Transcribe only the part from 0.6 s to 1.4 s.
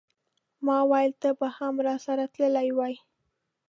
ماویل ته